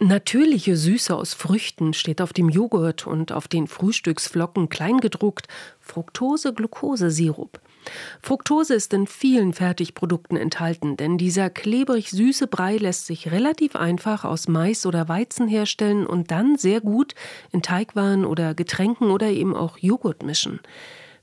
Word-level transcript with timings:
Natürliche 0.00 0.76
Süße 0.76 1.12
aus 1.12 1.34
Früchten 1.34 1.92
steht 1.92 2.22
auf 2.22 2.32
dem 2.32 2.48
Joghurt 2.48 3.08
und 3.08 3.32
auf 3.32 3.48
den 3.48 3.66
Frühstücksflocken 3.66 4.68
kleingedruckt 4.68 5.48
Fructose-Glucose-Sirup. 5.80 7.58
Fructose 8.22 8.74
ist 8.74 8.92
in 8.94 9.08
vielen 9.08 9.52
Fertigprodukten 9.52 10.36
enthalten, 10.36 10.96
denn 10.96 11.18
dieser 11.18 11.50
klebrig 11.50 12.10
süße 12.10 12.46
Brei 12.46 12.76
lässt 12.76 13.06
sich 13.06 13.32
relativ 13.32 13.74
einfach 13.74 14.24
aus 14.24 14.46
Mais 14.46 14.86
oder 14.86 15.08
Weizen 15.08 15.48
herstellen 15.48 16.06
und 16.06 16.30
dann 16.30 16.56
sehr 16.56 16.80
gut 16.80 17.16
in 17.50 17.62
Teigwaren 17.62 18.24
oder 18.24 18.54
Getränken 18.54 19.10
oder 19.10 19.26
eben 19.26 19.56
auch 19.56 19.78
Joghurt 19.78 20.22
mischen. 20.22 20.60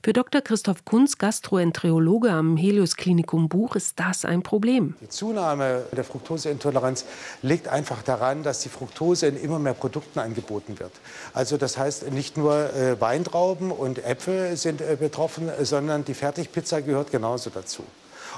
Für 0.02 0.12
Dr. 0.12 0.40
Christoph 0.40 0.84
Kunz, 0.84 1.18
Gastroenterologe 1.18 2.30
am 2.30 2.56
Helios 2.56 2.96
Klinikum 2.96 3.48
Buch, 3.48 3.74
ist 3.74 3.98
das 3.98 4.24
ein 4.24 4.42
Problem. 4.42 4.94
Die 5.00 5.08
Zunahme 5.08 5.84
der 5.90 6.04
Fructoseintoleranz 6.04 7.04
liegt 7.42 7.66
einfach 7.68 8.02
daran, 8.02 8.42
dass 8.42 8.60
die 8.60 8.68
Fructose 8.68 9.26
in 9.26 9.36
immer 9.36 9.58
mehr 9.58 9.74
Produkten 9.74 10.20
angeboten 10.20 10.78
wird. 10.78 10.92
Also 11.34 11.56
das 11.56 11.76
heißt, 11.76 12.10
nicht 12.12 12.36
nur 12.36 12.72
äh, 12.74 13.00
Weintrauben 13.00 13.72
und 13.72 14.04
Äpfel 14.04 14.56
sind 14.56 14.80
äh, 14.80 14.96
betroffen, 14.98 15.50
sondern 15.62 16.04
die 16.04 16.14
Fertigpizza 16.14 16.80
gehört 16.80 17.10
genauso 17.10 17.50
dazu. 17.50 17.82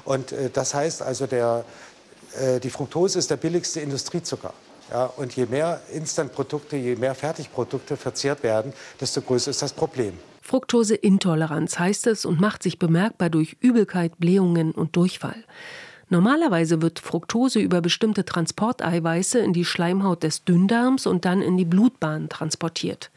Und 0.04 0.32
äh, 0.32 0.50
das 0.50 0.72
heißt 0.74 1.02
also, 1.02 1.26
der, 1.26 1.64
die 2.62 2.70
Fructose 2.70 3.18
ist 3.18 3.30
der 3.30 3.38
billigste 3.38 3.80
Industriezucker. 3.80 4.52
Ja, 4.90 5.06
und 5.16 5.34
je 5.34 5.46
mehr 5.46 5.80
Instantprodukte, 5.92 6.76
je 6.76 6.94
mehr 6.94 7.14
Fertigprodukte 7.14 7.96
verzehrt 7.96 8.42
werden, 8.42 8.72
desto 9.00 9.22
größer 9.22 9.50
ist 9.50 9.62
das 9.62 9.72
Problem. 9.72 10.12
Fructoseintoleranz 10.48 11.78
heißt 11.78 12.06
es 12.06 12.24
und 12.24 12.40
macht 12.40 12.62
sich 12.62 12.78
bemerkbar 12.78 13.28
durch 13.28 13.58
Übelkeit, 13.60 14.18
Blähungen 14.18 14.72
und 14.72 14.96
Durchfall. 14.96 15.44
Normalerweise 16.08 16.80
wird 16.80 17.00
Fructose 17.00 17.60
über 17.60 17.82
bestimmte 17.82 18.24
Transporteiweiße 18.24 19.40
in 19.40 19.52
die 19.52 19.66
Schleimhaut 19.66 20.22
des 20.22 20.44
Dünndarms 20.44 21.06
und 21.06 21.26
dann 21.26 21.42
in 21.42 21.58
die 21.58 21.66
Blutbahn 21.66 22.30
transportiert. 22.30 23.10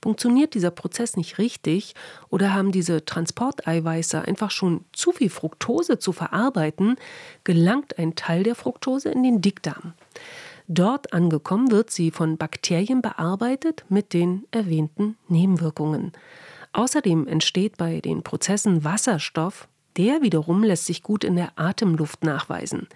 Funktioniert 0.00 0.54
dieser 0.54 0.70
Prozess 0.70 1.16
nicht 1.16 1.38
richtig 1.38 1.96
oder 2.30 2.54
haben 2.54 2.70
diese 2.70 3.04
Transporteiweiße 3.04 4.22
einfach 4.22 4.52
schon 4.52 4.84
zu 4.92 5.10
viel 5.10 5.28
Fructose 5.30 5.98
zu 5.98 6.12
verarbeiten, 6.12 6.98
gelangt 7.42 7.98
ein 7.98 8.14
Teil 8.14 8.44
der 8.44 8.54
Fructose 8.54 9.08
in 9.08 9.24
den 9.24 9.40
Dickdarm. 9.40 9.94
Dort 10.68 11.12
angekommen 11.12 11.72
wird 11.72 11.90
sie 11.90 12.12
von 12.12 12.36
Bakterien 12.36 13.02
bearbeitet 13.02 13.84
mit 13.88 14.12
den 14.12 14.44
erwähnten 14.52 15.16
Nebenwirkungen. 15.26 16.12
Außerdem 16.76 17.26
entsteht 17.26 17.78
bei 17.78 18.02
den 18.02 18.22
Prozessen 18.22 18.84
Wasserstoff, 18.84 19.66
der 19.96 20.20
wiederum 20.20 20.62
lässt 20.62 20.84
sich 20.84 21.02
gut 21.02 21.24
in 21.24 21.34
der 21.34 21.58
Atemluft 21.58 22.22
nachweisen. 22.22 22.86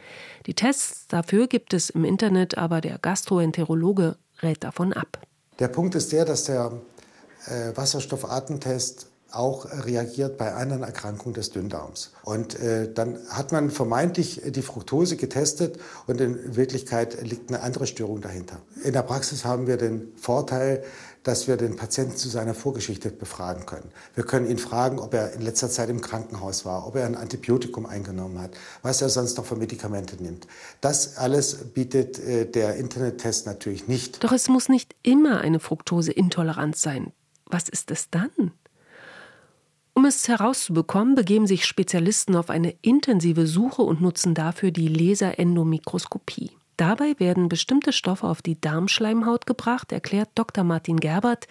Die 0.45 0.53
Tests 0.53 1.07
dafür 1.09 1.47
gibt 1.47 1.73
es 1.73 1.89
im 1.89 2.05
Internet, 2.05 2.59
aber 2.59 2.83
der 2.83 2.99
Gastroenterologe 2.99 4.19
rät 4.43 4.63
davon 4.65 4.93
ab. 4.93 5.19
Der 5.59 5.69
Punkt 5.69 5.95
ist 5.95 6.13
der, 6.13 6.27
dass 6.27 6.45
der 6.45 6.73
äh, 7.47 7.75
Wasserstoffatemtest 7.75 9.07
auch 9.33 9.67
reagiert 9.87 10.37
bei 10.39 10.55
anderen 10.55 10.83
Erkrankungen 10.83 11.35
des 11.35 11.51
Dünndarms. 11.51 12.13
Und 12.23 12.59
äh, 12.59 12.93
dann 12.93 13.19
hat 13.29 13.53
man 13.53 13.71
vermeintlich 13.71 14.43
die 14.45 14.63
Fructose 14.63 15.17
getestet 15.17 15.79
und 16.07 16.21
in 16.21 16.57
Wirklichkeit 16.57 17.23
liegt 17.23 17.51
eine 17.51 17.63
andere 17.63 17.87
Störung 17.87 18.21
dahinter. 18.21 18.61
In 18.85 18.93
der 18.93 19.03
Praxis 19.03 19.45
haben 19.45 19.67
wir 19.67 19.77
den 19.77 20.13
Vorteil, 20.17 20.83
dass 21.23 21.49
wir 21.49 21.57
den 21.57 21.77
Patienten 21.77 22.17
zu 22.17 22.29
seiner 22.29 22.55
Vorgeschichte 22.55 23.11
befragen 23.11 23.67
können. 23.67 23.91
Wir 24.15 24.25
können 24.25 24.49
ihn 24.49 24.59
fragen, 24.59 24.99
ob 24.99 25.13
er 25.13 25.33
in 25.35 25.43
letzter 25.43 25.69
Zeit 25.69 25.91
im 25.91 26.01
Krankenhaus 26.01 26.65
war, 26.65 26.87
ob 26.87 26.97
er 26.97 27.07
ein 27.07 27.15
Antibiotikum 27.15 27.87
eingenommen 27.87 28.41
hat, 28.41 28.53
was 28.83 29.03
er 29.03 29.11
sonst 29.11 29.37
noch 29.37 29.45
für 29.45 29.57
Medikamente 29.57 30.17
nimmt. 30.23 30.47
Das 30.81 31.19
alles 31.19 31.57
bietet 31.75 32.19
äh, 32.19 32.47
der 32.47 32.77
Internettest 32.77 33.47
natürlich 33.47 33.87
nicht. 33.87 34.25
Doch 34.25 34.33
es 34.33 34.49
muss 34.49 34.69
nicht 34.69 34.97
immer 35.03 35.41
eine 35.41 35.61
Fructoseintoleranz 35.61 36.81
sein. 36.81 37.13
Was 37.47 37.69
ist 37.69 37.91
es 37.91 38.09
dann? 38.11 38.53
Um 40.01 40.07
es 40.07 40.29
herauszubekommen, 40.29 41.15
begeben 41.15 41.47
sich 41.47 41.67
Spezialisten 41.67 42.35
auf 42.35 42.49
eine 42.49 42.75
intensive 42.81 43.47
Suche 43.47 43.83
und 43.83 44.01
nutzen 44.01 44.33
dafür 44.33 44.71
die 44.71 44.89
Laserendomikroskopie. 44.89 46.53
Dabei 46.79 47.13
werden 47.19 47.51
bestimmte 47.51 47.93
Stoffe 47.93 48.27
auf 48.27 48.41
die 48.41 48.59
Darmschleimhaut 48.59 49.45
gebracht, 49.45 49.93
erklärt 49.93 50.31
Dr. 50.37 50.65
Martin 50.65 51.01
Gerbert, 51.01 51.49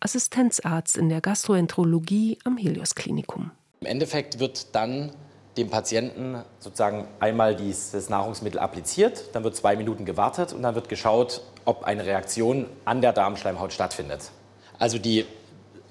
Assistenzarzt 0.00 0.96
in 0.96 1.08
der 1.08 1.20
Gastroenterologie 1.20 2.40
am 2.42 2.56
Helios 2.56 2.96
Klinikum. 2.96 3.52
Im 3.82 3.86
Endeffekt 3.86 4.40
wird 4.40 4.74
dann 4.74 5.12
dem 5.56 5.70
Patienten 5.70 6.42
sozusagen 6.58 7.06
einmal 7.20 7.54
dieses 7.54 8.08
Nahrungsmittel 8.08 8.58
appliziert, 8.58 9.26
dann 9.32 9.44
wird 9.44 9.54
zwei 9.54 9.76
Minuten 9.76 10.04
gewartet 10.04 10.52
und 10.52 10.64
dann 10.64 10.74
wird 10.74 10.88
geschaut, 10.88 11.40
ob 11.64 11.84
eine 11.84 12.04
Reaktion 12.04 12.66
an 12.84 13.00
der 13.00 13.12
Darmschleimhaut 13.12 13.72
stattfindet. 13.72 14.32
Also 14.80 14.98
die 14.98 15.24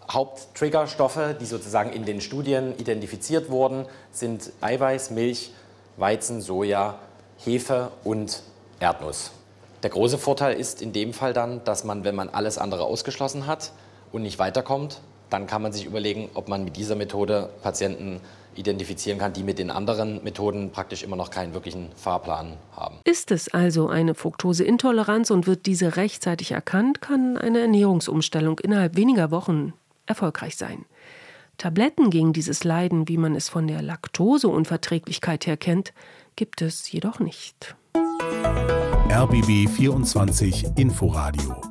Haupttriggerstoffe, 0.10 1.36
die 1.40 1.46
sozusagen 1.46 1.92
in 1.92 2.06
den 2.06 2.22
Studien 2.22 2.78
identifiziert 2.78 3.50
wurden, 3.50 3.86
sind 4.12 4.52
Eiweiß, 4.62 5.12
Milch, 5.12 5.52
Weizen, 5.98 6.42
Soja, 6.42 7.00
Hefe 7.38 7.92
und 8.04 8.44
Erdnuss. 8.80 9.32
Der 9.84 9.90
große 9.90 10.18
Vorteil 10.18 10.58
ist 10.58 10.82
in 10.82 10.94
dem 10.94 11.14
Fall 11.14 11.34
dann, 11.34 11.64
dass 11.64 11.84
man, 11.84 12.04
wenn 12.04 12.16
man 12.16 12.30
alles 12.30 12.58
andere 12.58 12.84
ausgeschlossen 12.84 13.48
hat 13.48 13.72
und 14.12 14.22
nicht 14.22 14.40
weiterkommt, 14.40 15.00
dann 15.30 15.48
kann 15.48 15.62
man 15.62 15.74
sich 15.74 15.86
überlegen, 15.86 16.30
ob 16.34 16.48
man 16.48 16.64
mit 16.64 16.78
dieser 16.78 16.96
Methode 16.96 17.50
Patienten 17.62 18.22
identifizieren 18.56 19.20
kann, 19.20 19.34
die 19.34 19.44
mit 19.44 19.60
den 19.60 19.70
anderen 19.70 20.24
Methoden 20.24 20.72
praktisch 20.72 21.04
immer 21.04 21.16
noch 21.16 21.30
keinen 21.30 21.54
wirklichen 21.54 21.90
Fahrplan 21.96 22.54
haben. 22.76 23.00
Ist 23.04 23.32
es 23.32 23.54
also 23.54 23.90
eine 23.90 24.16
Fructoseintoleranz 24.16 25.30
und 25.30 25.46
wird 25.46 25.66
diese 25.66 25.98
rechtzeitig 25.98 26.52
erkannt, 26.52 27.02
kann 27.02 27.38
eine 27.38 27.60
Ernährungsumstellung 27.60 28.60
innerhalb 28.60 28.96
weniger 28.96 29.32
Wochen 29.32 29.74
erfolgreich 30.06 30.56
sein. 30.56 30.86
Tabletten 31.58 32.10
gegen 32.10 32.34
dieses 32.34 32.64
Leiden, 32.64 33.08
wie 33.08 33.18
man 33.18 33.36
es 33.36 33.50
von 33.50 33.68
der 33.68 33.82
Laktoseunverträglichkeit 33.82 35.48
her 35.48 35.58
kennt, 35.58 35.94
gibt 36.36 36.62
es 36.62 36.92
jedoch 36.92 37.20
nicht. 37.20 37.76
RBB 39.10 39.70
24 39.70 40.66
Inforadio 40.76 41.62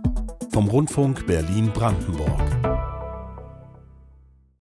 vom 0.51 0.69
Rundfunk 0.69 1.27
Berlin-Brandenburg. 1.27 2.74